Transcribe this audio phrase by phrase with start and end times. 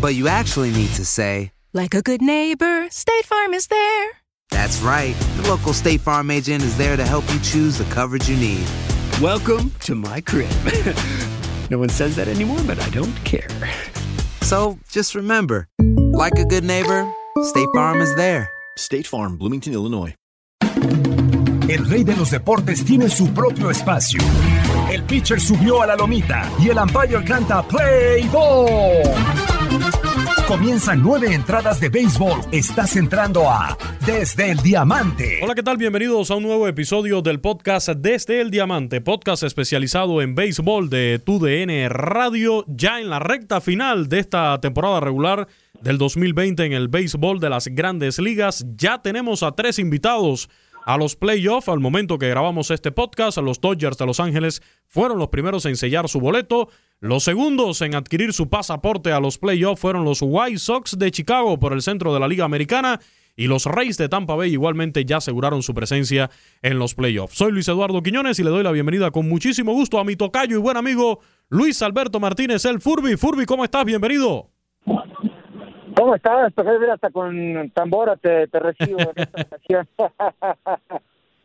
[0.00, 4.10] But you actually need to say, Like a good neighbor, State Farm is there.
[4.50, 5.14] That's right.
[5.36, 8.66] The local State Farm agent is there to help you choose the coverage you need.
[9.20, 10.50] Welcome to my crib.
[11.70, 13.48] no one says that anymore, but I don't care.
[14.42, 15.68] So just remember,
[16.12, 17.10] like a good neighbor,
[17.42, 18.50] State Farm is there.
[18.76, 20.14] State Farm, Bloomington, Illinois.
[21.68, 24.20] El rey de los deportes tiene su propio espacio.
[24.90, 29.49] El pitcher subió a la lomita y el umpire canta Play Ball.
[30.50, 32.40] Comienzan nueve entradas de béisbol.
[32.50, 35.38] Estás entrando a Desde el Diamante.
[35.42, 35.76] Hola, ¿qué tal?
[35.76, 41.20] Bienvenidos a un nuevo episodio del podcast Desde el Diamante, podcast especializado en béisbol de
[41.24, 45.46] TUDN Radio, ya en la recta final de esta temporada regular
[45.80, 48.66] del 2020 en el béisbol de las grandes ligas.
[48.76, 50.50] Ya tenemos a tres invitados
[50.84, 51.68] a los playoffs.
[51.68, 55.76] Al momento que grabamos este podcast, los Dodgers de Los Ángeles fueron los primeros en
[55.76, 56.68] sellar su boleto.
[57.00, 61.58] Los segundos en adquirir su pasaporte a los playoffs fueron los White Sox de Chicago
[61.58, 63.00] por el centro de la Liga Americana.
[63.36, 66.30] Y los Reyes de Tampa Bay igualmente ya aseguraron su presencia
[66.60, 67.38] en los playoffs.
[67.38, 70.56] Soy Luis Eduardo Quiñones y le doy la bienvenida con muchísimo gusto a mi tocayo
[70.56, 73.16] y buen amigo Luis Alberto Martínez, el Furby.
[73.16, 73.84] Furby, ¿cómo estás?
[73.84, 74.50] Bienvenido.
[76.00, 76.50] ¿Cómo estás?
[76.54, 79.88] Pues ver hasta con tambora te, te recibo en esta ocasión.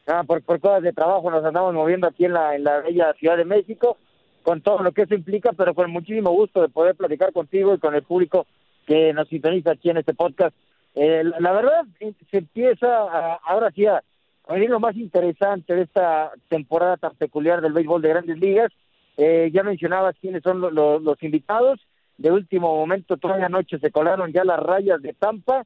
[0.08, 3.12] Ah, por, por cosas de trabajo nos andamos moviendo aquí en la, en la bella
[3.14, 3.98] Ciudad de México,
[4.44, 7.80] con todo lo que eso implica, pero con muchísimo gusto de poder platicar contigo y
[7.80, 8.46] con el público
[8.86, 10.56] que nos sintoniza aquí en este podcast.
[10.94, 14.04] Eh, la, la verdad, eh, se empieza a- ahora sí a,
[14.48, 18.72] a venir lo más interesante de esta temporada tan peculiar del béisbol de grandes ligas.
[19.18, 21.80] Eh, ya mencionabas quiénes son lo- lo- los invitados.
[22.18, 25.66] De último momento, todavía anoche se colaron ya las rayas de Tampa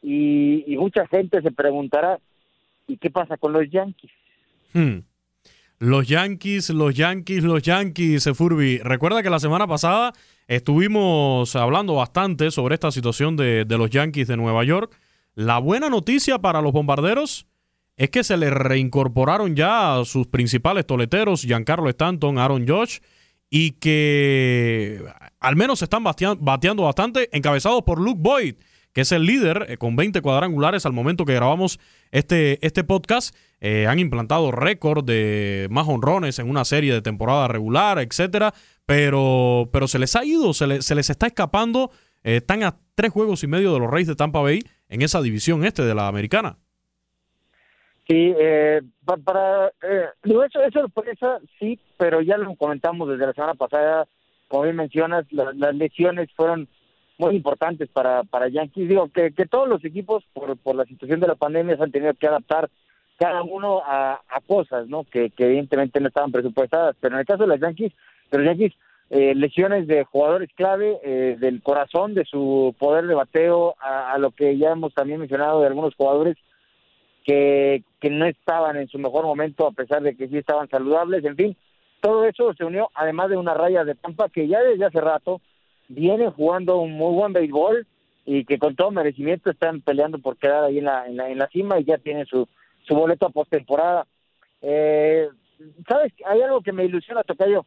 [0.00, 2.18] y, y mucha gente se preguntará,
[2.86, 4.10] ¿y qué pasa con los Yankees?
[4.72, 5.00] Hmm.
[5.78, 8.78] Los Yankees, los Yankees, los Yankees, eh, Furby.
[8.78, 10.12] Recuerda que la semana pasada
[10.46, 14.96] estuvimos hablando bastante sobre esta situación de, de los Yankees de Nueva York.
[15.34, 17.46] La buena noticia para los bombarderos
[17.96, 22.98] es que se le reincorporaron ya a sus principales toleteros, Giancarlo Stanton, Aaron Josh,
[23.54, 25.04] y que
[25.40, 28.54] al menos se están bateando bastante, encabezados por Luke Boyd,
[28.94, 31.78] que es el líder eh, con 20 cuadrangulares al momento que grabamos
[32.12, 33.34] este, este podcast.
[33.60, 38.54] Eh, han implantado récord de más honrones en una serie de temporada regular, etcétera,
[38.86, 41.90] pero, pero se les ha ido, se, le- se les está escapando.
[42.24, 45.20] eh, están a tres juegos y medio de los Reyes de Tampa Bay en esa
[45.20, 46.58] división este de la americana.
[48.08, 53.26] Sí, eh, pa- para, eh, digo, eso es sorpresa, sí, pero ya lo comentamos desde
[53.26, 54.06] la semana pasada,
[54.48, 56.68] como bien mencionas, la- las lesiones fueron
[57.18, 58.88] muy importantes para, para Yankees.
[58.88, 61.92] Digo, que, que todos los equipos, por, por la situación de la pandemia, se han
[61.92, 62.68] tenido que adaptar
[63.18, 65.04] cada uno a, a cosas, ¿no?
[65.04, 67.92] Que, que evidentemente no estaban presupuestadas, pero en el caso de los Yankees,
[68.32, 68.72] de los Yankees,
[69.10, 74.18] eh, lesiones de jugadores clave, eh, del corazón, de su poder de bateo, a, a
[74.18, 76.36] lo que ya hemos también mencionado de algunos jugadores
[77.24, 81.24] que, que no estaban en su mejor momento, a pesar de que sí estaban saludables,
[81.24, 81.56] en fin,
[82.00, 85.40] todo eso se unió, además de una raya de Tampa que ya desde hace rato
[85.88, 87.86] viene jugando un muy buen béisbol
[88.24, 91.38] y que con todo merecimiento están peleando por quedar ahí en la, en la, en
[91.38, 92.48] la cima y ya tienen su,
[92.86, 94.06] su boleto a postemporada.
[94.62, 95.28] Eh,
[95.88, 96.12] ¿Sabes?
[96.26, 97.64] Hay algo que me ilusiona, Tocayo.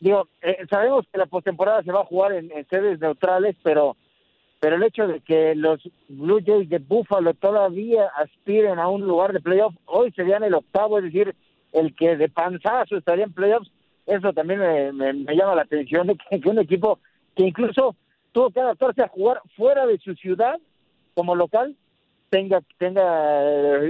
[0.00, 3.96] Digo, eh, sabemos que la postemporada se va a jugar en sedes neutrales, pero
[4.62, 9.32] pero el hecho de que los Blue Jays de Buffalo todavía aspiren a un lugar
[9.32, 11.34] de playoff, hoy serían el octavo, es decir,
[11.72, 13.68] el que de panzazo estaría en playoffs,
[14.06, 14.60] eso también
[14.96, 17.00] me, llama la atención de que, un equipo
[17.34, 17.96] que incluso
[18.30, 20.60] tuvo que adaptarse a jugar fuera de su ciudad
[21.14, 21.74] como local
[22.30, 23.02] tenga tenga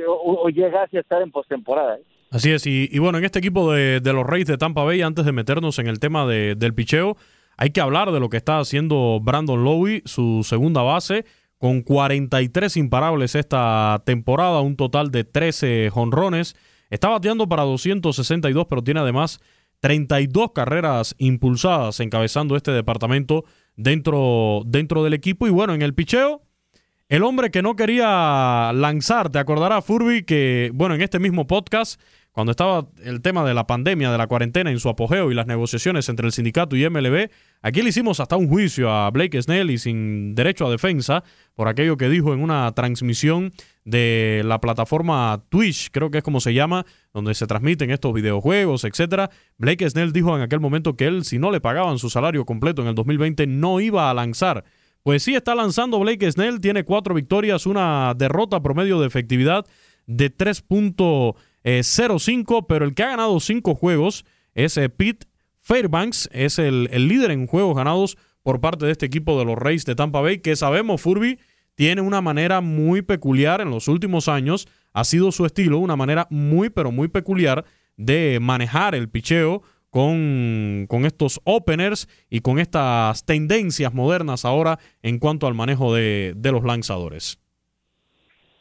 [0.08, 1.96] o, llegase a estar en postemporada.
[1.96, 2.02] ¿eh?
[2.30, 5.32] Así es, y, bueno, en este equipo de, los Reyes de Tampa Bay, antes de
[5.32, 7.18] meternos en el tema del picheo,
[7.56, 11.24] hay que hablar de lo que está haciendo Brandon Lowe, su segunda base,
[11.58, 16.56] con 43 imparables esta temporada, un total de 13 jonrones.
[16.90, 19.40] Está bateando para 262, pero tiene además
[19.80, 23.44] 32 carreras impulsadas encabezando este departamento
[23.76, 25.46] dentro, dentro del equipo.
[25.46, 26.42] Y bueno, en el picheo,
[27.08, 32.00] el hombre que no quería lanzar, te acordará Furby que, bueno, en este mismo podcast
[32.32, 35.46] cuando estaba el tema de la pandemia, de la cuarentena en su apogeo y las
[35.46, 37.28] negociaciones entre el sindicato y MLB,
[37.60, 41.24] aquí le hicimos hasta un juicio a Blake Snell y sin derecho a defensa
[41.54, 43.52] por aquello que dijo en una transmisión
[43.84, 48.84] de la plataforma Twitch, creo que es como se llama, donde se transmiten estos videojuegos,
[48.84, 49.28] etcétera.
[49.58, 52.80] Blake Snell dijo en aquel momento que él, si no le pagaban su salario completo
[52.80, 54.64] en el 2020, no iba a lanzar.
[55.02, 59.66] Pues sí, está lanzando Blake Snell, tiene cuatro victorias, una derrota promedio de efectividad
[60.06, 64.24] de 3.5 0-5, pero el que ha ganado cinco juegos
[64.54, 65.26] es eh, Pete
[65.60, 69.84] Fairbanks, es el, líder en juegos ganados por parte de este equipo de los Reyes
[69.84, 71.38] de Tampa Bay, que sabemos, Furby,
[71.74, 76.26] tiene una manera muy peculiar en los últimos años, ha sido su estilo, una manera
[76.30, 77.64] muy, pero muy peculiar
[77.96, 85.18] de manejar el picheo con, con, estos openers y con estas tendencias modernas ahora en
[85.18, 87.38] cuanto al manejo de los lanzadores.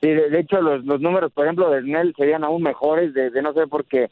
[0.02, 3.54] Sí, de, hecho los, los números, por ejemplo, de Snell serían aún mejores, de, no
[3.54, 4.10] sé por qué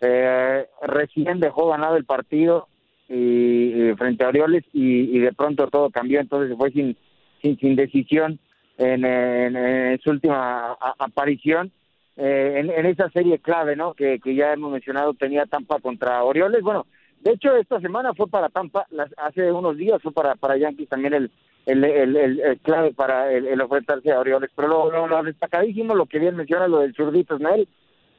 [0.00, 2.68] eh, recién dejó ganado el partido
[3.08, 6.96] y, frente a Orioles y, de pronto todo cambió, entonces fue sin,
[7.42, 8.38] sin, sin decisión
[8.78, 11.72] en, su última aparición.
[12.16, 13.94] Eh, en, en, esa serie clave, ¿no?
[13.94, 16.62] Que, que ya hemos mencionado, tenía Tampa contra Orioles.
[16.62, 16.86] Bueno,
[17.20, 18.86] de hecho, esta semana fue para Tampa,
[19.16, 21.30] hace unos días fue para, para Yankees también el,
[21.66, 24.50] el, el, el, clave para el, ofrecerse a Orioles.
[24.54, 27.68] Pero lo, lo, destacadísimo, lo que bien menciona, lo del zurdito Snell,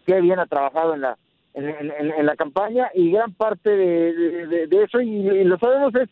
[0.06, 1.18] que bien ha trabajado en la
[1.56, 6.10] en, en, la campaña y gran parte de, de, eso, y, lo sabemos, es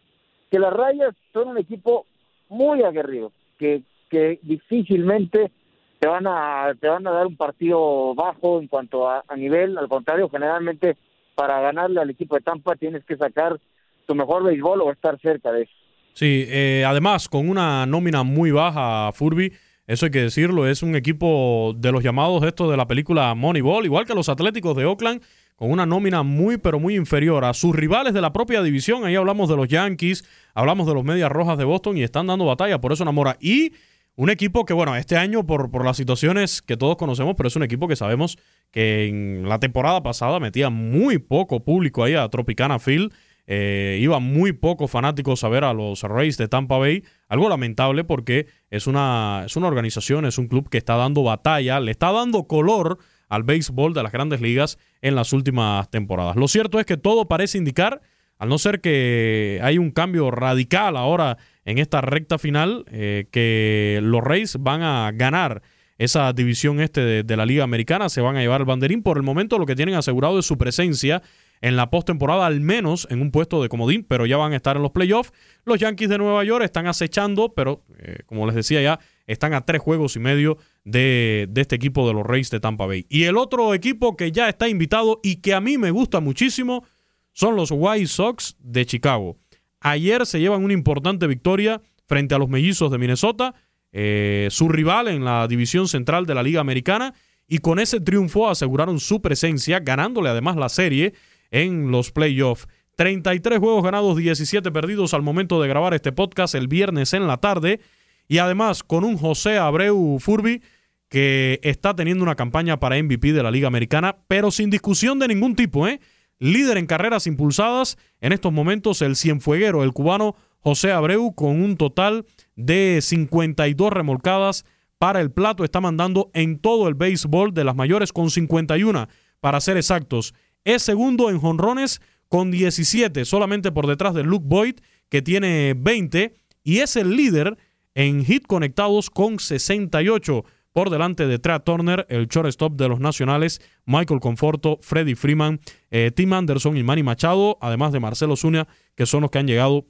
[0.52, 2.06] que las rayas son un equipo
[2.48, 5.52] muy aguerrido, que, que difícilmente
[6.00, 9.80] te van a te van a dar un partido bajo en cuanto a, a nivel,
[9.80, 10.96] al contrario, generalmente
[11.34, 13.60] para ganarle al equipo de Tampa tienes que sacar
[14.06, 15.74] tu mejor béisbol o estar cerca de eso.
[16.14, 19.54] Sí, eh, además con una nómina muy baja, Furby,
[19.88, 23.86] eso hay que decirlo, es un equipo de los llamados estos de la película Moneyball,
[23.86, 25.22] igual que los Atléticos de Oakland,
[25.56, 29.06] con una nómina muy pero muy inferior a sus rivales de la propia división.
[29.06, 30.24] Ahí hablamos de los Yankees,
[30.54, 33.38] hablamos de los Medias Rojas de Boston y están dando batalla, por eso enamora.
[33.40, 33.74] Y
[34.16, 37.56] un equipo que, bueno, este año por, por las situaciones que todos conocemos, pero es
[37.56, 38.38] un equipo que sabemos
[38.72, 43.14] que en la temporada pasada metía muy poco público ahí a Tropicana Field.
[43.48, 47.04] Eh, iba muy pocos fanáticos a ver a los Rays de Tampa Bay.
[47.28, 51.80] Algo lamentable porque es una, es una organización, es un club que está dando batalla,
[51.80, 53.00] le está dando color
[53.30, 56.36] al béisbol de las grandes ligas en las últimas temporadas.
[56.36, 58.02] Lo cierto es que todo parece indicar,
[58.38, 64.00] al no ser que hay un cambio radical ahora en esta recta final, eh, que
[64.02, 65.62] los Rays van a ganar
[65.98, 69.04] esa división este de, la Liga Americana, se van a llevar el banderín.
[69.04, 71.22] Por el momento lo que tienen asegurado es su presencia
[71.62, 74.76] en la postemporada, al menos en un puesto de comodín, pero ya van a estar
[74.76, 75.32] en los playoffs.
[75.64, 79.62] Los Yankees de Nueva York están acechando, pero eh, como les decía ya, están a
[79.62, 83.06] tres juegos y medio de, este equipo de los Rays de Tampa Bay.
[83.10, 86.84] Y el otro equipo que ya está invitado y que a mí me gusta muchísimo
[87.32, 89.38] son los White Sox de Chicago.
[89.80, 93.56] Ayer se llevan una importante victoria frente a los mellizos de Minnesota
[93.94, 97.14] eh, su rival en la división central de la Liga Americana
[97.46, 101.14] y con ese triunfo aseguraron su presencia, ganándole además la serie
[101.52, 102.68] en los playoffs.
[102.96, 107.38] 33 juegos ganados, 17 perdidos al momento de grabar este podcast el viernes en la
[107.38, 107.80] tarde
[108.28, 110.62] y además con un José Abreu Furby
[111.10, 115.28] que está teniendo una campaña para MVP de la Liga Americana, pero sin discusión de
[115.28, 116.00] ningún tipo, ¿eh?
[116.40, 121.76] Líder en carreras impulsadas en estos momentos el cienfueguero, el cubano José Abreu con un
[121.76, 124.66] total de 52 remolcadas
[124.98, 125.64] para el plato.
[125.64, 129.08] Está mandando en todo el béisbol de las mayores con 51,
[129.40, 130.34] para ser exactos.
[130.64, 134.76] Es segundo en jonrones con 17, solamente por detrás de Luke Boyd,
[135.10, 137.58] que tiene 20, y es el líder
[137.94, 143.62] en hit conectados con 68 por delante de Trey Turner, el shortstop de los Nacionales,
[143.86, 149.06] Michael Conforto, Freddy Freeman, eh, Tim Anderson y Manny Machado, además de Marcelo Zuna, que
[149.06, 149.86] son los que han llegado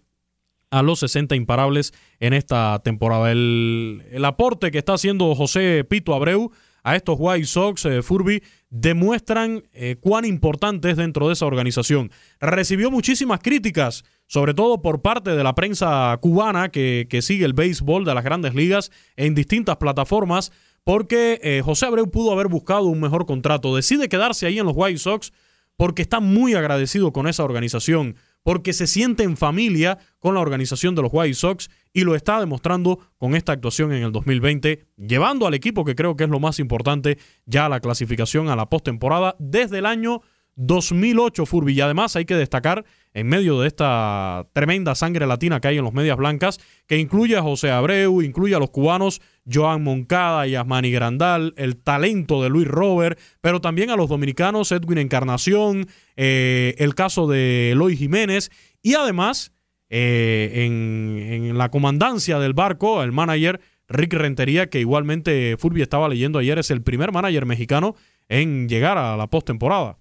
[0.71, 3.31] a los 60 imparables en esta temporada.
[3.31, 6.51] El, el aporte que está haciendo José Pito Abreu
[6.83, 12.11] a estos White Sox, eh, Furby, demuestran eh, cuán importante es dentro de esa organización.
[12.39, 17.53] Recibió muchísimas críticas, sobre todo por parte de la prensa cubana que, que sigue el
[17.53, 20.51] béisbol de las grandes ligas en distintas plataformas,
[20.83, 23.75] porque eh, José Abreu pudo haber buscado un mejor contrato.
[23.75, 25.31] Decide quedarse ahí en los White Sox
[25.77, 30.95] porque está muy agradecido con esa organización porque se siente en familia con la organización
[30.95, 35.47] de los White Sox y lo está demostrando con esta actuación en el 2020, llevando
[35.47, 38.69] al equipo, que creo que es lo más importante, ya a la clasificación a la
[38.69, 40.21] postemporada desde el año
[40.61, 41.73] 2008, Furby.
[41.73, 45.83] Y además hay que destacar, en medio de esta tremenda sangre latina que hay en
[45.83, 50.55] los medias blancas, que incluye a José Abreu, incluye a los cubanos Joan Moncada y
[50.55, 56.75] Asmani Grandal, el talento de Luis Robert, pero también a los dominicanos Edwin Encarnación, eh,
[56.77, 58.51] el caso de Eloy Jiménez
[58.81, 59.51] y además
[59.89, 66.39] eh, en, la comandancia del barco, el manager Rick Rentería, que igualmente Furby estaba leyendo
[66.39, 67.95] ayer, es el primer manager mexicano
[68.29, 69.97] en llegar a la postemporada.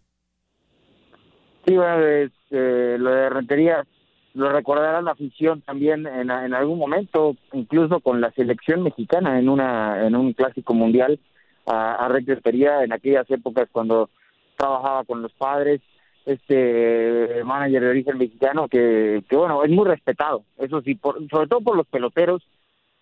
[1.76, 3.84] Lo de Rentería
[4.34, 10.06] lo recordará la afición también en, algún momento, incluso con la selección mexicana en una
[10.06, 11.18] en un clásico mundial
[11.66, 14.08] a, a Rentería en aquellas épocas cuando
[14.56, 15.80] trabajaba con los padres,
[16.26, 21.48] este manager de origen mexicano que, que bueno, es muy respetado, eso sí, por, sobre
[21.48, 22.46] todo por los peloteros,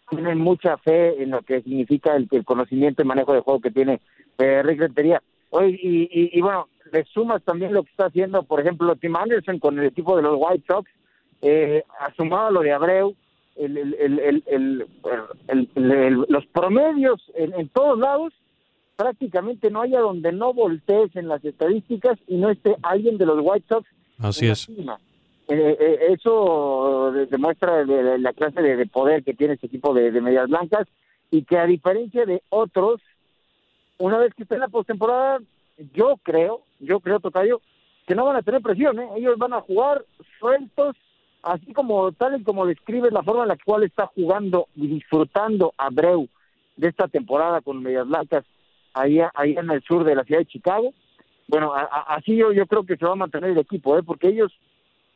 [0.09, 3.71] tienen mucha fe en lo que significa el, el conocimiento y manejo de juego que
[3.71, 4.01] tiene
[4.39, 5.23] eh, Rick Rentería.
[5.51, 9.17] Hoy, y, y, y bueno, le sumas también lo que está haciendo, por ejemplo, Tim
[9.17, 10.91] Anderson con el equipo de los White Sox,
[11.43, 13.15] eh, asumado lo de Abreu,
[13.57, 18.33] el, el, el, los promedios en, todos lados,
[18.97, 23.39] prácticamente no haya donde no voltees en las estadísticas y no esté alguien de los
[23.43, 23.89] White Sox.
[24.19, 24.69] Así es.
[24.69, 24.77] Eh,
[25.49, 30.87] eh, eso demuestra la clase de, poder que tiene este equipo de, de medias blancas
[31.31, 33.01] y que a diferencia de otros,
[33.99, 35.41] una vez que esté en la postemporada,
[35.93, 37.61] yo creo, yo creo, Tocayo,
[38.07, 39.09] que no van a tener presión, ¿eh?
[39.17, 40.05] ellos van a jugar
[40.39, 40.97] sueltos,
[41.43, 45.75] así como tal y como describe la forma en la cual está jugando y disfrutando
[45.77, 46.29] Abreu
[46.77, 48.45] de esta temporada con Medias Blancas
[48.95, 50.93] ahí, ahí en el sur de la ciudad de Chicago.
[51.49, 54.03] Bueno, así yo, yo creo que se va a mantener el equipo, ¿eh?
[54.03, 54.53] porque ellos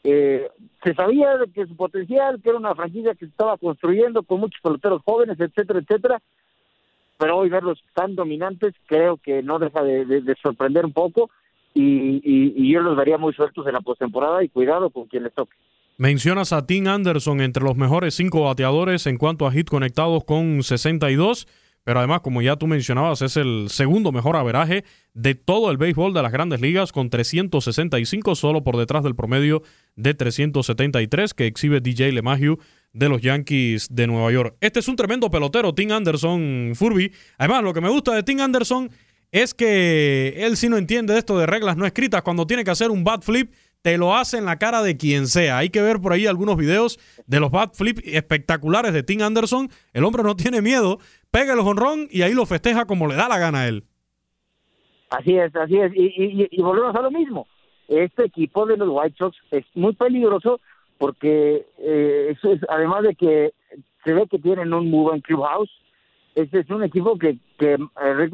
[0.04, 0.48] eh,
[0.82, 4.60] se sabía que su potencial, que era una franquicia que se estaba construyendo con muchos
[4.60, 6.22] peloteros jóvenes, etcétera, etcétera,
[7.22, 11.30] pero hoy verlos tan dominantes creo que no deja de, de, de sorprender un poco
[11.72, 15.52] y, yo los vería muy sueltos en la postemporada y cuidado con quien les toque.
[15.98, 20.64] Mencionas a Tim Anderson entre los mejores cinco bateadores en cuanto a hit conectados con
[20.64, 21.46] 62,
[21.84, 24.82] pero además, como ya tú mencionabas, es el segundo mejor averaje
[25.14, 29.62] de todo el béisbol de las grandes ligas con 365, solo por detrás del promedio
[29.94, 32.58] de 373 que exhibe DJ LeMahieu
[32.92, 34.56] de los Yankees de Nueva York.
[34.60, 37.12] Este es un tremendo pelotero, Tim Anderson Furby.
[37.38, 38.90] Además, lo que me gusta de Tim Anderson
[39.30, 42.22] es que él sí no entiende esto de reglas no escritas.
[42.22, 45.26] Cuando tiene que hacer un bat flip, te lo hace en la cara de quien
[45.26, 45.58] sea.
[45.58, 49.70] Hay que ver por ahí algunos videos de los bat flip espectaculares de Tim Anderson.
[49.92, 50.98] El hombre no tiene miedo,
[51.30, 53.84] pega el jonrón y ahí lo festeja como le da la gana a él.
[55.10, 55.92] Así es, así es.
[55.94, 57.46] Y, y, y volvemos a lo mismo.
[57.88, 60.60] Este equipo de los White Sox es muy peligroso
[61.02, 63.54] porque eh, eso es, además de que
[64.04, 65.68] se ve que tienen un muy buen clubhouse,
[66.36, 68.32] este es un equipo que, que eh, Rick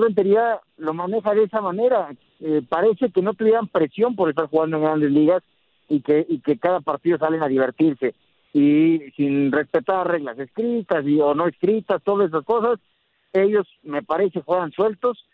[0.77, 2.11] lo maneja de esa manera.
[2.41, 5.43] Eh, parece que no tuvieran presión por estar jugando en grandes ligas
[5.89, 8.15] y que, y que cada partido salen a divertirse
[8.53, 12.79] y sin respetar reglas escritas y o no escritas, todas esas cosas,
[13.33, 15.25] ellos me parece juegan sueltos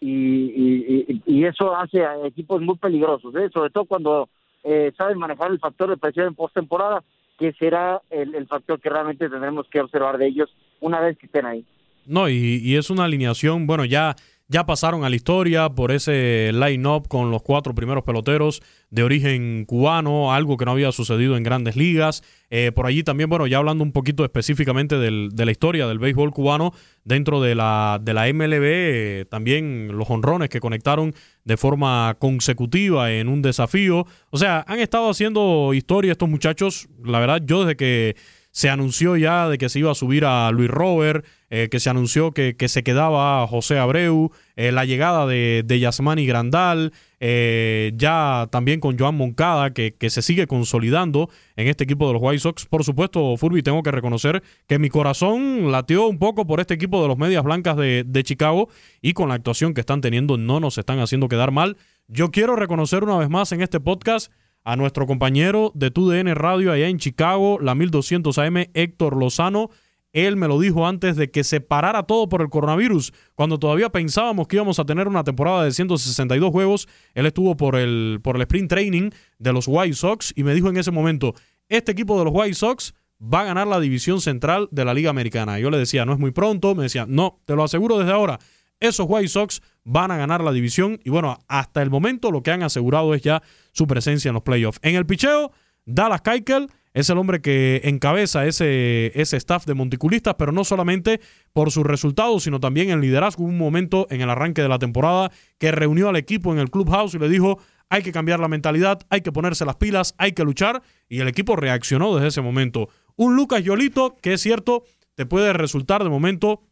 [0.00, 3.48] y, y, y eso hace a equipos muy peligrosos, ¿eh?
[3.54, 4.28] sobre todo cuando
[4.64, 7.04] eh, saben manejar el factor de presión en postemporada,
[7.38, 11.26] que será el, el, factor que realmente tendremos que observar de ellos una vez que
[11.26, 11.64] estén ahí.
[12.06, 14.14] No, y, y es una alineación, bueno, ya
[14.54, 19.64] ya pasaron a la historia por ese line-up con los cuatro primeros peloteros de origen
[19.64, 22.22] cubano, algo que no había sucedido en grandes ligas.
[22.50, 25.98] Eh, por allí también, bueno, ya hablando un poquito específicamente del, de la historia del
[25.98, 31.56] béisbol cubano dentro de la, de la MLB, eh, también los honrones que conectaron de
[31.56, 34.06] forma consecutiva en un desafío.
[34.30, 36.86] O sea, han estado haciendo historia estos muchachos.
[37.02, 38.14] La verdad, yo desde que
[38.52, 41.88] se anunció ya de que se iba a subir a Luis Robert, eh, que se
[41.88, 47.92] anunció que, que, se quedaba José Abreu, eh, la llegada de, de Yasmani Grandal, eh,
[47.94, 52.22] ya también con Joan Moncada, que, que, se sigue consolidando en este equipo de los
[52.24, 52.66] White Sox.
[52.66, 57.00] Por supuesto, Furby, tengo que reconocer que mi corazón latió un poco por este equipo
[57.00, 58.68] de los Medias Blancas de, de Chicago
[59.00, 61.76] y con la actuación que están teniendo no nos están haciendo quedar mal.
[62.08, 64.32] Yo quiero reconocer una vez más en este podcast
[64.64, 69.70] a nuestro compañero de TUDN Radio allá en Chicago, la 1200 AM, Héctor Lozano.
[70.14, 73.12] Él me lo dijo antes de que se parara todo por el coronavirus.
[73.34, 77.74] Cuando todavía pensábamos que íbamos a tener una temporada de 162 juegos, él estuvo por
[77.74, 81.34] el, por el sprint training de los White Sox y me dijo en ese momento,
[81.68, 85.10] este equipo de los White Sox va a ganar la división central de la Liga
[85.10, 85.58] Americana.
[85.58, 88.38] Yo le decía, no es muy pronto, me decía, no, te lo aseguro desde ahora,
[88.78, 92.52] esos White Sox van a ganar la división y bueno, hasta el momento lo que
[92.52, 93.42] han asegurado es ya
[93.72, 94.78] su presencia en los playoffs.
[94.82, 95.50] En el picheo,
[95.84, 101.20] Dallas Keuchel es el hombre que encabeza ese, ese staff de monticulistas, pero no solamente
[101.52, 103.42] por sus resultados, sino también en liderazgo.
[103.42, 106.70] Hubo un momento en el arranque de la temporada que reunió al equipo en el
[106.70, 107.58] clubhouse y le dijo,
[107.90, 111.28] hay que cambiar la mentalidad, hay que ponerse las pilas, hay que luchar, y el
[111.28, 112.88] equipo reaccionó desde ese momento.
[113.16, 114.84] Un Lucas Yolito, que es cierto,
[115.16, 116.62] te puede resultar de momento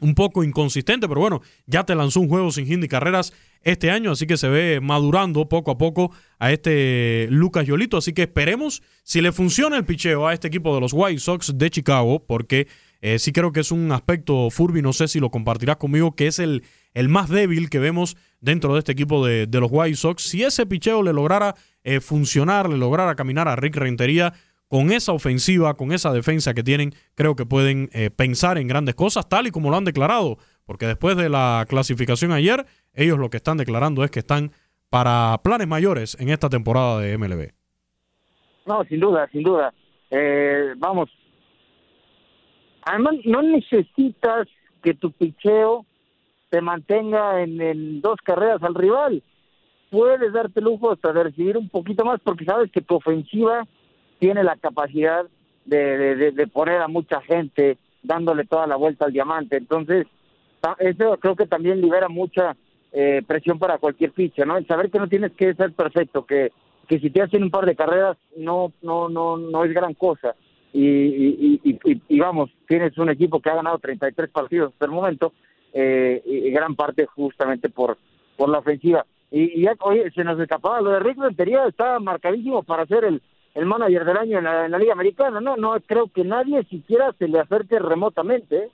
[0.00, 3.32] un poco inconsistente, pero bueno, ya te lanzó un juego sin hit ni carreras
[3.66, 8.12] este año, así que se ve madurando poco a poco a este Lucas Yolito, así
[8.12, 11.68] que esperemos si le funciona el picheo a este equipo de los White Sox de
[11.68, 12.68] Chicago, porque
[13.00, 16.28] eh, sí creo que es un aspecto, Furby, no sé si lo compartirás conmigo, que
[16.28, 16.62] es el,
[16.94, 20.22] el más débil que vemos dentro de este equipo de, los White Sox.
[20.22, 24.32] Si ese picheo le lograra eh, funcionar, le lograra caminar a Rick Rentería,
[24.68, 28.94] con esa ofensiva, con esa defensa que tienen, creo que pueden eh, pensar en grandes
[28.94, 33.30] cosas, tal y como lo han declarado, porque después de la clasificación ayer, ellos lo
[33.30, 34.50] que están declarando es que están
[34.90, 37.52] para planes mayores en esta temporada de MLB.
[38.66, 39.72] No, sin duda, sin duda.
[40.10, 41.08] Eh, vamos,
[42.84, 44.48] además no necesitas
[44.82, 45.86] que tu picheo
[46.50, 49.22] te mantenga en, en dos carreras al rival.
[49.90, 53.64] Puedes darte lujo hasta de recibir un poquito más porque sabes que tu ofensiva
[54.18, 55.26] tiene la capacidad
[55.64, 59.56] de, de, poner a mucha gente dándole toda la vuelta al diamante.
[59.56, 60.06] Entonces,
[60.78, 62.56] eso creo que también libera mucha
[62.92, 64.60] eh, presión para cualquier ficha, ¿no?
[64.64, 66.52] Saber que no tienes que ser perfecto, que,
[66.88, 70.34] que si te hacen un par de carreras no no no no es gran cosa.
[70.72, 74.90] Y, y, y, y vamos, tienes un equipo que ha ganado 33 partidos hasta el
[74.90, 75.32] momento,
[75.72, 77.98] eh, y gran parte justamente por,
[78.36, 79.04] por la ofensiva.
[79.30, 83.20] Y, ya, oye, se nos escapaba, lo de Rick Rentería estaba marcadísimo para ser el,
[83.54, 85.40] el manager del año en la, Liga Americana.
[85.40, 88.56] No, no creo que nadie siquiera se le acerque remotamente.
[88.56, 88.70] ¿eh?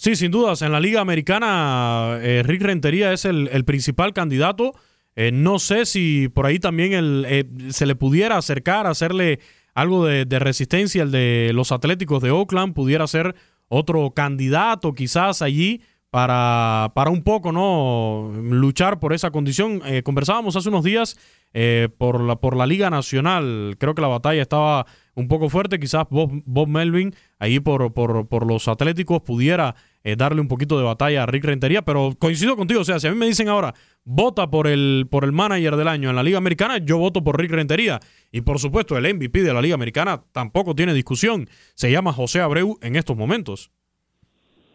[0.00, 0.62] Sí, sin dudas.
[0.62, 4.72] En la Liga Americana, eh, Rick Rentería es el, principal candidato.
[5.14, 9.40] Eh, no sé si por ahí también el, se le pudiera acercar, hacerle
[9.74, 13.34] algo de, resistencia, el de los Atléticos de Oakland, pudiera ser
[13.68, 19.82] otro candidato quizás allí para, para un poco no luchar por esa condición.
[19.84, 21.18] Eh, conversábamos hace unos días
[21.52, 23.76] eh, por, la, por la Liga Nacional.
[23.78, 25.78] Creo que la batalla estaba un poco fuerte.
[25.78, 30.84] Quizás Bob, Melvin, ahí por, por, por, los Atléticos, pudiera eh, darle un poquito de
[30.84, 31.82] batalla a Rick Rentería.
[31.82, 32.80] Pero coincido contigo.
[32.80, 35.88] O sea, si a mí me dicen ahora, vota por el, por el manager del
[35.88, 38.00] año en la Liga Americana, yo voto por Rick Rentería.
[38.32, 41.48] Y por supuesto, el MVP de la Liga Americana tampoco tiene discusión.
[41.74, 43.70] Se llama José Abreu en estos momentos.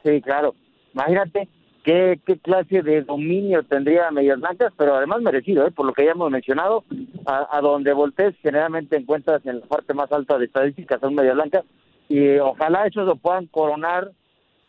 [0.03, 0.53] Sí, claro.
[0.93, 1.49] Imagínate
[1.85, 5.71] qué, qué clase de dominio tendría Medias Blancas, pero además merecido, ¿eh?
[5.71, 6.83] por lo que ya hemos mencionado,
[7.25, 11.35] a, donde voltees generalmente encuentras en la parte más alta de estadísticas a un Medias
[11.35, 11.63] Blancas,
[12.09, 14.11] y ojalá ellos lo puedan coronar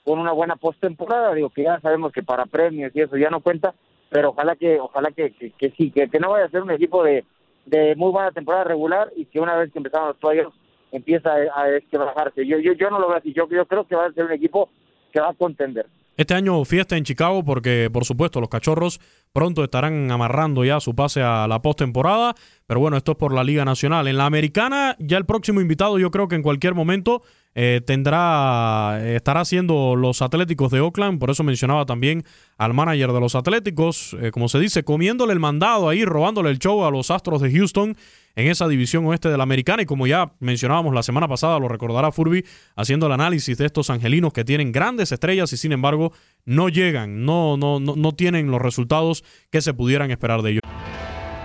[0.07, 3.41] con una buena postemporada, digo que ya sabemos que para premios y eso ya no
[3.41, 3.75] cuenta,
[4.09, 7.03] pero ojalá que ojalá que, que, sí, que, que, no vaya a ser un equipo
[7.03, 7.25] de,
[7.65, 10.57] de muy buena temporada regular y que una vez que empezamos los playoffs
[10.93, 12.33] empieza a, a.
[12.37, 14.33] Yo, yo, yo no lo veo así, yo, yo creo que va a ser un
[14.33, 14.69] equipo
[15.13, 15.87] que va a contender.
[16.17, 19.01] Este año fiesta en Chicago porque, por supuesto, los cachorros
[19.33, 22.35] pronto estarán amarrando ya su pase a la postemporada.
[22.67, 24.07] Pero bueno, esto es por la Liga Nacional.
[24.07, 27.23] En la Americana, ya el próximo invitado, yo creo que en cualquier momento
[27.59, 31.19] eh, tendrá, estará siendo los Atléticos de Oakland.
[31.19, 32.23] Por eso mencionaba también
[32.59, 36.59] al manager de los Atléticos, eh, como se dice, comiéndole el mandado ahí, robándole el
[36.59, 37.97] show a los Astros de Houston
[38.35, 39.81] en esa división oeste de la americana.
[39.81, 42.45] Y como ya mencionábamos la semana pasada, lo recordará Furby,
[42.77, 46.13] haciendo el análisis de estos angelinos que tienen grandes estrellas y sin embargo
[46.45, 50.63] no llegan, no, no, no, no tienen los resultados que se pudieran esperar de ellos.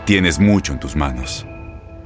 [0.05, 1.45] Tienes mucho en tus manos.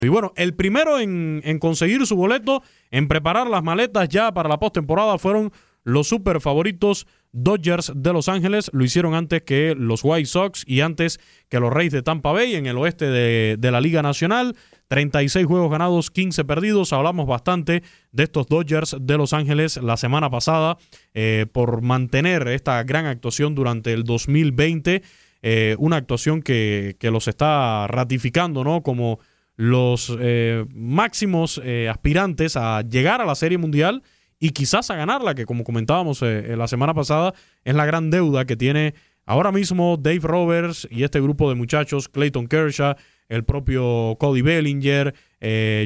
[0.00, 4.58] Y bueno, el primero en, conseguir su boleto, en preparar las maletas ya para la
[4.58, 8.70] postemporada fueron los super favoritos Dodgers de Los Ángeles.
[8.72, 12.54] Lo hicieron antes que los White Sox y antes que los Reyes de Tampa Bay
[12.54, 14.54] en el oeste de, la Liga Nacional.
[14.88, 16.92] 36 juegos ganados, 15 perdidos.
[16.92, 17.82] Hablamos bastante
[18.12, 20.78] de estos Dodgers de Los Ángeles la semana pasada
[21.12, 25.02] eh, por mantener esta gran actuación durante el 2020.
[25.42, 28.82] Eh, una actuación que, que, los está ratificando, ¿no?
[28.82, 29.20] Como
[29.58, 34.04] los eh, máximos eh, aspirantes a llegar a la Serie Mundial
[34.38, 38.44] y quizás a ganarla, que como comentábamos eh, la semana pasada, es la gran deuda
[38.44, 38.94] que tiene
[39.26, 42.94] ahora mismo Dave Roberts y este grupo de muchachos, Clayton Kershaw,
[43.28, 45.12] el propio Cody Bellinger,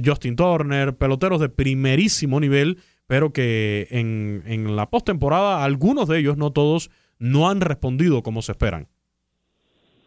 [0.05, 6.37] Justin Turner, peloteros de primerísimo nivel, pero que en, en la postemporada algunos de ellos,
[6.37, 8.87] no todos, no han respondido como se esperan.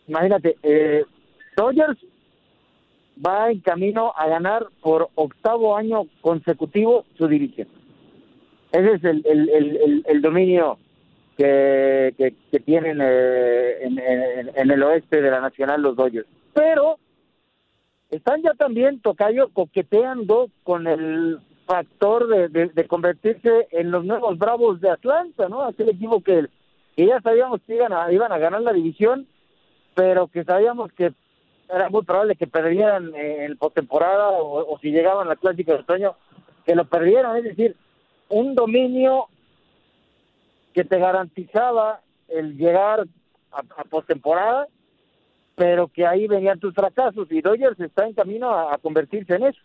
[0.08, 1.04] Imagínate, eh,
[1.58, 1.98] Dodgers
[3.24, 7.68] va en camino a ganar por octavo año consecutivo su división.
[8.72, 10.78] Ese es el, el, el, dominio
[11.38, 16.28] que, que, tienen eh, en, en, el oeste de la Nacional los Dodgers.
[16.54, 16.98] Pero
[18.10, 24.82] están ya también, Tocayo, coqueteando con el factor de, de, convertirse en los nuevos Bravos
[24.82, 25.64] de Atlanta, ¿no?
[25.64, 26.48] Aquel equipo que,
[26.96, 29.26] que ya sabíamos que iban a, iban a ganar la división,
[29.94, 31.14] pero que sabíamos que
[31.70, 36.16] era muy probable que perdieran en postemporada o, si llegaban a la clásica de otoño,
[36.66, 37.76] que lo perdieran, es decir,
[38.30, 39.28] un dominio
[40.74, 43.06] que te garantizaba el llegar
[43.52, 44.68] a, a postemporada,
[45.56, 49.60] pero que ahí venían tus fracasos y Dodgers está en camino a, convertirse en eso.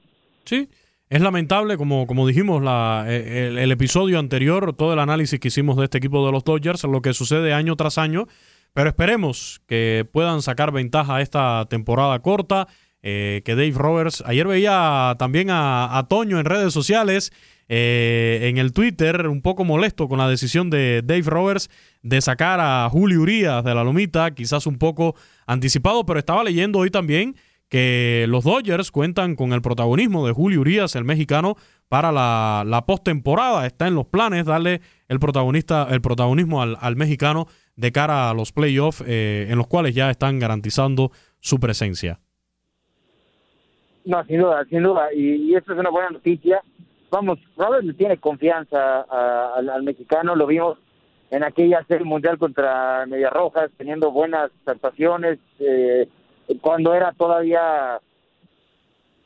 [0.44, 0.68] Sí,
[1.08, 5.48] es lamentable, como, como dijimos la, e, el, el, episodio anterior, todo el análisis que
[5.48, 8.26] hicimos de este equipo de los Dodgers, lo que sucede año tras año
[8.72, 12.68] pero esperemos que puedan sacar ventaja esta temporada corta.
[13.02, 17.33] Eh, que Dave Roberts, ayer veía también a, Toño en redes sociales,
[17.68, 21.70] eh, en el Twitter, un poco molesto con la decisión de Dave Roberts
[22.02, 25.14] de sacar a Julio Urias de la Lomita, quizás un poco
[25.46, 27.37] anticipado, pero estaba leyendo hoy también
[27.70, 31.56] que los Dodgers cuentan con el protagonismo de Julio Urias, el mexicano,
[31.88, 33.64] para la, postemporada.
[33.64, 37.46] Está en los planes darle el, protagonista, el protagonismo al mexicano
[37.80, 42.20] de cara a los playoffs eh, en los cuales ya están garantizando su presencia.
[44.04, 45.12] No, sin duda, sin duda.
[45.14, 46.62] Y, esto es una buena noticia.
[47.10, 49.02] Vamos, Robert le tiene confianza
[49.56, 50.34] al, mexicano.
[50.34, 50.78] Lo vimos
[51.30, 55.38] en aquella serie mundial contra Medias Rojas, teniendo buenas actuaciones.
[55.58, 56.08] Eh,
[56.60, 58.00] cuando era todavía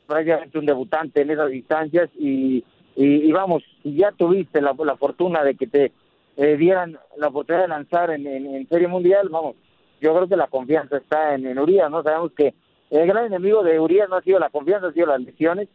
[0.07, 2.09] prácticamente un debutante en esas distancias.
[2.17, 2.63] Y,
[2.95, 5.91] y, vamos, si ya tuviste la, la fortuna de que te
[6.37, 9.55] eh, dieran la oportunidad de lanzar en, en, Serie Mundial, vamos,
[10.01, 12.03] yo creo que la confianza está en, en Urias, ¿no?
[12.03, 12.53] Sabemos que
[12.89, 15.69] el gran enemigo de Urias no ha sido la confianza, ha sido las lesiones,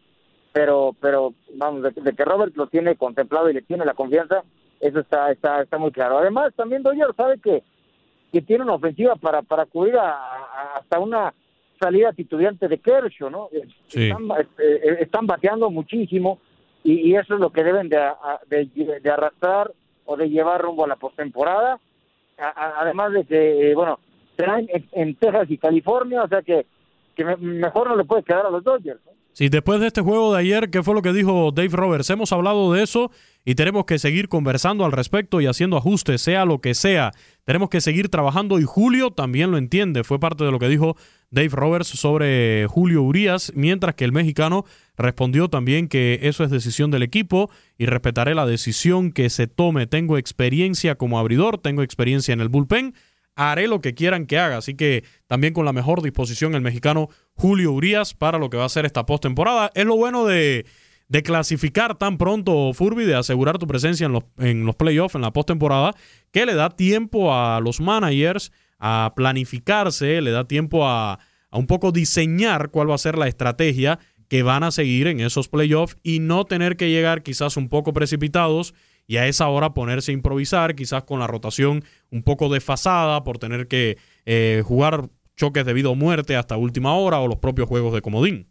[0.53, 4.43] pero, pero vamos, de, que Robert lo tiene contemplado y le tiene la confianza,
[4.79, 6.19] eso está, está, está muy claro.
[6.19, 7.63] Además, también Doyer sabe que,
[8.31, 11.33] que tiene una ofensiva para, para cubrir a, hasta una
[11.79, 13.49] salida titubeante de Kershaw, ¿no?
[13.51, 16.39] Están, eh, están bateando muchísimo
[16.83, 17.99] y, y, eso es lo que deben de,
[18.47, 19.71] de, de arrastrar
[20.17, 21.79] de llevar rumbo a la postemporada.
[22.37, 23.99] Además de que, eh, bueno,
[24.35, 26.65] será en, Texas y California, o sea que,
[27.15, 28.99] que mejor no le puede quedar a los Dodgers.
[29.33, 32.09] Sí, después de este juego de ayer, ¿qué fue lo que dijo Dave Roberts?
[32.09, 33.11] Hemos hablado de eso
[33.45, 37.11] y tenemos que seguir conversando al respecto y haciendo ajustes, sea lo que sea.
[37.45, 40.03] Tenemos que seguir trabajando y Julio también lo entiende.
[40.03, 40.97] Fue parte de lo que dijo
[41.29, 44.65] Dave Roberts sobre Julio Urias, mientras que el mexicano
[44.97, 49.87] respondió también que eso es decisión del equipo y respetaré la decisión que se tome.
[49.87, 52.95] Tengo experiencia como abridor, tengo experiencia en el bullpen
[53.35, 54.57] haré lo que quieran que haga.
[54.57, 58.65] Así que también con la mejor disposición el mexicano Julio Urias para lo que va
[58.65, 59.71] a ser esta postemporada.
[59.73, 60.65] Es lo bueno de,
[61.07, 65.21] de clasificar tan pronto, Furby, de asegurar tu presencia en los, en los playoffs, en
[65.21, 65.93] la postemporada,
[66.31, 71.67] que le da tiempo a los managers a planificarse, le da tiempo a, a un
[71.67, 75.97] poco diseñar cuál va a ser la estrategia que van a seguir en esos playoffs
[76.03, 78.73] y no tener que llegar quizás un poco precipitados
[79.11, 83.39] y a esa hora ponerse a improvisar, quizás con la rotación un poco desfasada por
[83.39, 87.67] tener que eh, jugar choques de vida o muerte hasta última hora o los propios
[87.67, 88.47] juegos de comodín.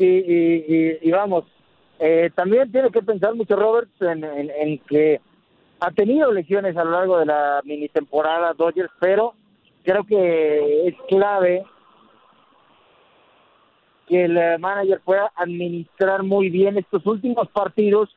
[0.00, 1.44] Y, vamos,
[2.00, 5.20] eh, también tiene que pensar mucho Roberts en, que
[5.78, 9.34] ha tenido lesiones a lo largo de la mini temporada Dodgers, pero
[9.84, 11.62] creo que es clave
[14.08, 18.10] que el manager pueda administrar muy bien estos últimos partidos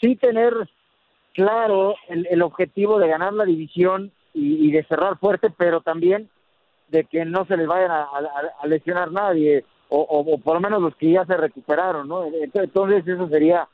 [0.00, 0.54] sí tener
[1.34, 6.28] claro el, objetivo de ganar la división y, de cerrar fuerte, pero también
[6.88, 11.12] de que no se les vayan a, lesionar nadie, o, por lo menos los que
[11.12, 12.24] ya se recuperaron, ¿no?
[12.54, 13.68] Entonces eso sería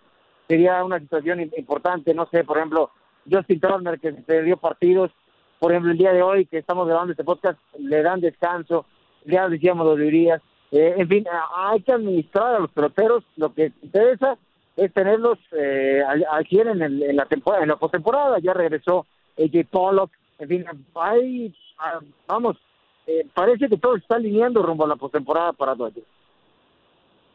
[0.48, 2.90] sería una situación importante, no sé, por ejemplo,
[3.30, 5.10] Justin Turner que se perdió partidos,
[5.58, 8.84] por ejemplo el día de hoy que estamos grabando este podcast le dan descanso,
[9.24, 11.24] ya decíamos lo dirías, eh, en fin,
[11.56, 14.37] hay que administrar a los peloteros, lo que interesa
[14.76, 16.02] es tenerlos eh,
[16.48, 19.06] 100 en, el- en la temporada, en la postemporada, ya regresó
[19.38, 20.64] AJ Pollock, en fin,
[20.96, 22.56] hay, ah, vamos,
[23.06, 26.06] eh, parece que todo está alineando rumbo a la postemporada para Dodgers.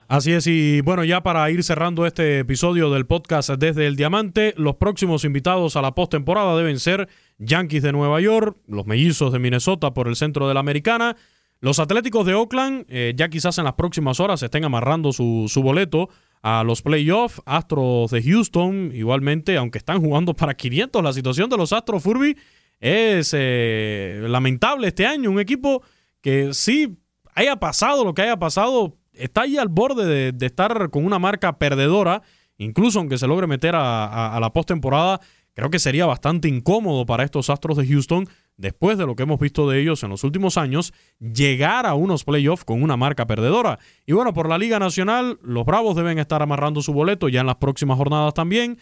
[0.08, 4.56] Así es, y bueno, ya para ir cerrando este episodio del podcast desde el Diamante,
[4.58, 9.38] los próximos invitados a la postemporada deben ser Yankees de Nueva York, los Mellizos de
[9.38, 11.16] Minnesota por el centro de la Americana,
[11.62, 15.62] los Atléticos de Oakland, eh, ya quizás en las próximas horas estén amarrando su, su
[15.62, 16.10] boleto
[16.42, 21.58] a los playoffs, Astros de Houston, igualmente, aunque están jugando para 500, la situación de
[21.58, 22.38] los Astros Furby
[22.80, 25.82] es eh, lamentable este año, un equipo
[26.22, 26.98] que sí
[27.36, 31.58] haya pasado lo que haya pasado, está ahí al borde de, estar con una marca
[31.58, 32.22] perdedora,
[32.58, 35.20] incluso aunque se logre meter a- a la postemporada,
[35.60, 39.40] creo que sería bastante incómodo para estos Astros de Houston, después de lo que hemos
[39.40, 43.78] visto de ellos en los últimos años, llegar a unos playoffs con una marca perdedora.
[44.06, 47.48] Y bueno, por la Liga Nacional, los Bravos deben estar amarrando su boleto ya en
[47.48, 48.78] las próximas jornadas también.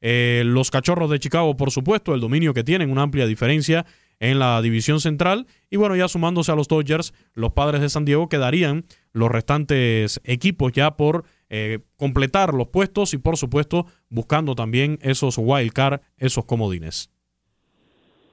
[0.00, 3.84] Eh, los Cachorros de Chicago, por supuesto, el dominio que tienen, una amplia diferencia
[4.18, 5.46] en la división central.
[5.68, 10.20] Y bueno, ya sumándose a los Dodgers, los Padres de San Diego quedarían los restantes
[10.24, 16.00] equipos ya por eh, completar los puestos y por supuesto buscando también esos wild card,
[16.16, 17.10] esos comodines.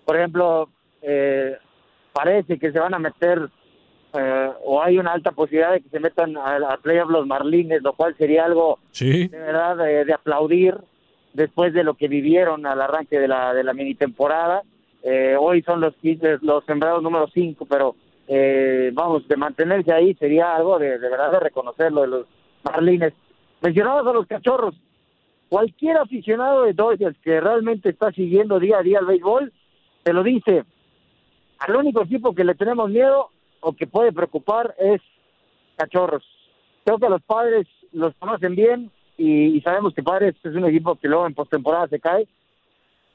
[0.06, 0.70] Por ejemplo,
[1.02, 1.58] eh,
[2.14, 3.50] parece que se van a meter
[4.14, 7.84] eh, o hay una alta posibilidad de que se metan al al playoff los Marlines,
[7.84, 9.28] lo cual sería algo Sí.
[9.28, 10.76] de verdad de, de aplaudir
[11.34, 14.64] después de lo que vivieron al arranque de la de la mini temporada.
[15.04, 15.94] Eh, hoy son los
[16.42, 17.96] los sembrados número 5, pero
[18.30, 22.26] eh, vamos, de mantenerse ahí sería algo de, de verdad de reconocerlo de los
[22.64, 23.14] Marlines.
[23.62, 24.76] Mencionados a los cachorros,
[25.50, 29.52] cualquier aficionado de Dodgers que realmente está siguiendo día a día el béisbol,
[30.04, 30.64] te lo dice,
[31.60, 35.02] al único equipo que le tenemos miedo o que puede preocupar es
[35.76, 36.24] Cachorros.
[36.86, 40.96] Creo que los padres los conocen bien y, y sabemos que Padres es un equipo
[40.96, 42.28] que luego en postemporada se cae.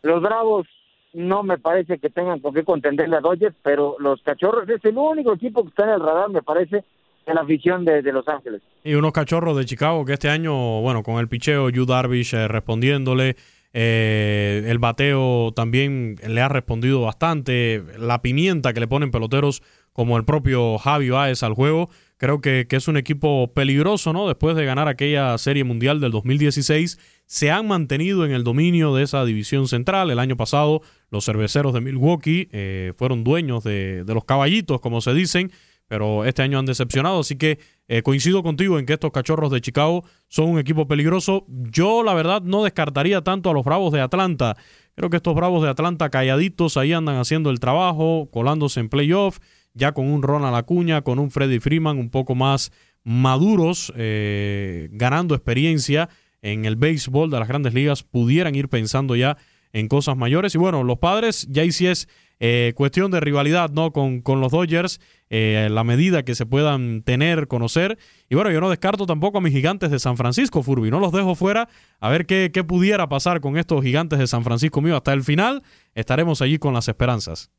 [0.03, 0.67] Los Bravos
[1.15, 4.99] no me parece que tengan con qué contenderle a Dodgers, pero los Cachorros es el
[4.99, 6.85] único equipo que está en el radar, me parece,
[7.27, 8.63] en la afición de, de Los Ángeles.
[8.83, 12.49] Y unos cachorros de Chicago que este año, bueno, con el picheo, Yu Darvish eh,
[12.49, 13.37] respondiéndole,
[13.77, 20.17] eh, el bateo también le ha respondido bastante, la pimienta que le ponen peloteros como
[20.17, 24.29] el propio Javi Baez al juego, creo que, que es un equipo peligroso, ¿no?
[24.29, 29.03] Después de ganar aquella serie mundial del 2016, se han mantenido en el dominio de
[29.03, 30.11] esa división central.
[30.11, 35.01] El año pasado los cerveceros de Milwaukee eh, fueron dueños de, de los caballitos, como
[35.01, 35.51] se dicen,
[35.87, 39.61] pero este año han decepcionado, así que eh, coincido contigo en que estos cachorros de
[39.61, 41.45] Chicago son un equipo peligroso.
[41.49, 44.57] Yo la verdad no descartaría tanto a los Bravos de Atlanta.
[44.95, 49.39] Creo que estos Bravos de Atlanta calladitos ahí andan haciendo el trabajo, colándose en playoff,
[49.75, 55.35] ya con un Ronald Acuña, con un Freddy Freeman un poco más maduros, eh, ganando
[55.35, 56.09] experiencia
[56.41, 59.37] en el béisbol de las grandes ligas, pudieran ir pensando ya
[59.73, 60.55] en cosas mayores.
[60.55, 62.09] Y bueno, los padres, ya es
[62.41, 63.93] eh, cuestión de rivalidad, ¿no?
[63.93, 67.99] Con, con los Dodgers, eh, la medida que se puedan tener, conocer.
[68.29, 70.91] Y bueno, yo no descarto tampoco a mis gigantes de San Francisco, Furby.
[70.91, 71.69] No los dejo fuera
[72.01, 74.97] a ver qué, qué pudiera pasar con estos gigantes de San Francisco mío.
[74.97, 75.63] Hasta el final
[75.95, 77.51] estaremos allí con las esperanzas.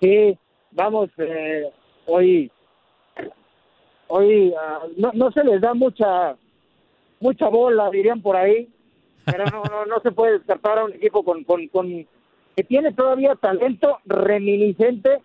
[0.00, 0.36] Sí,
[0.72, 1.70] vamos, eh,
[2.06, 2.50] hoy,
[4.08, 6.36] hoy ah, no, no se les da mucha,
[7.20, 8.68] mucha bola, dirían por ahí,
[9.24, 12.04] pero no, no, no se puede descartar a un equipo con, con, con
[12.56, 15.20] que tiene todavía talento reminiscente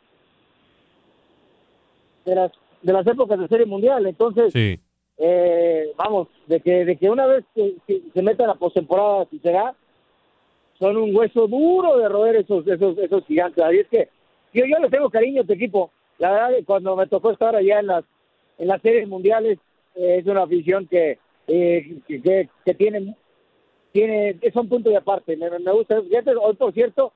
[2.25, 4.79] de las de las épocas de serie mundial, entonces Sí.
[5.17, 9.25] eh, vamos, de que de que una vez que, que se meta a la postemporada,
[9.31, 9.75] si se da,
[10.79, 13.63] son un hueso duro de roer esos esos esos gigantes.
[13.63, 14.09] Así es que
[14.53, 15.91] yo yo les tengo cariño a este equipo.
[16.19, 18.05] La verdad, que cuando me tocó estar allá en las
[18.59, 19.57] en las series mundiales,
[19.95, 23.15] eh, es una afición que eh, que, que, que tiene
[23.91, 25.35] tiene es un punto de aparte.
[25.35, 25.99] Me, me gusta.
[25.99, 27.11] Hoy por cierto,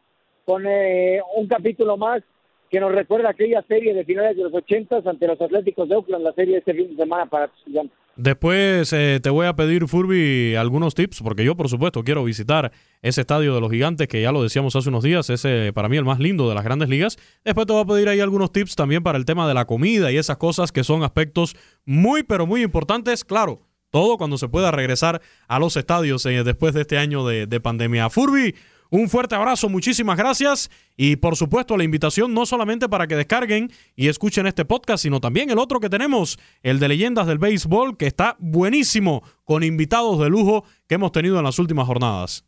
[0.45, 2.21] con eh, un capítulo más
[2.69, 6.23] que nos recuerda aquella serie de finales de los ochentas ante los Atléticos de Oakland,
[6.23, 7.97] la serie de este fin de semana para tus gigantes.
[8.15, 12.71] Después eh, te voy a pedir, Furby, algunos tips, porque yo, por supuesto, quiero visitar
[13.01, 15.97] ese estadio de los gigantes, que ya lo decíamos hace unos días, es para mí
[15.97, 17.17] el más lindo de las grandes ligas.
[17.43, 20.11] Después te voy a pedir ahí algunos tips también para el tema de la comida
[20.11, 23.25] y esas cosas que son aspectos muy, pero muy importantes.
[23.25, 27.45] Claro, todo cuando se pueda regresar a los estadios eh, después de este año de,
[27.45, 28.09] de pandemia.
[28.09, 28.55] Furby,
[28.91, 33.69] un fuerte abrazo, muchísimas gracias y por supuesto la invitación no solamente para que descarguen
[33.95, 37.97] y escuchen este podcast, sino también el otro que tenemos, el de leyendas del béisbol,
[37.97, 42.45] que está buenísimo con invitados de lujo que hemos tenido en las últimas jornadas.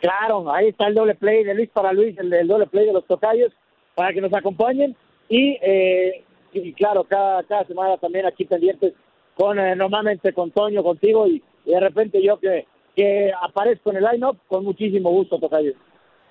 [0.00, 3.06] Claro, ahí está el doble play de Luis para Luis, el, doble play de los
[3.06, 3.52] tocayos,
[3.94, 4.96] para que nos acompañen.
[5.28, 8.94] Y, eh, y claro, cada, cada semana también aquí pendientes
[9.34, 12.66] con eh, normalmente con Toño, contigo, y, y, de repente yo que,
[12.98, 15.72] que aparezco en el line-up, con muchísimo gusto, Tocayo.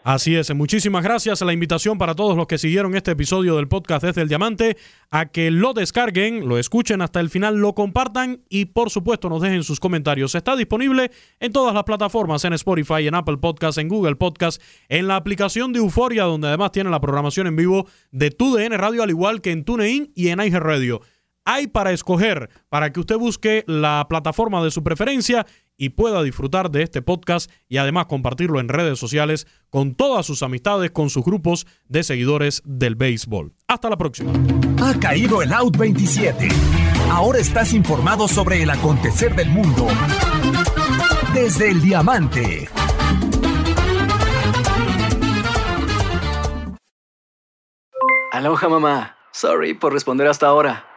[0.04, 1.42] Así es, muchísimas gracias.
[1.42, 4.76] La invitación para todos los que siguieron este episodio del podcast desde el Diamante
[5.10, 9.42] a que lo descarguen, lo escuchen hasta el final, lo compartan y por supuesto nos
[9.42, 10.36] dejen sus comentarios.
[10.36, 15.08] Está disponible en todas las plataformas, en Spotify, en Apple Podcast, en Google Podcast, en
[15.08, 19.10] la aplicación de Euforia, donde además tiene la programación en vivo de TUDN Radio, al
[19.10, 21.02] igual que en TuneIn y en Radio
[21.48, 26.70] hay para escoger para que usted busque la plataforma de su preferencia y pueda disfrutar
[26.72, 31.24] de este podcast y además compartirlo en redes sociales con todas sus amistades, con sus
[31.24, 33.54] grupos de seguidores del béisbol.
[33.68, 34.34] Hasta la próxima.
[34.82, 36.50] Ha caído el Out 27.
[37.10, 39.88] Ahora estás informado sobre el acontecer del mundo
[41.34, 42.68] desde el diamante.
[48.34, 49.16] Aloha mamá.
[49.32, 50.97] Sorry por responder hasta ahora.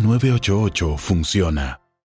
[0.00, 1.87] línea 988 funciona.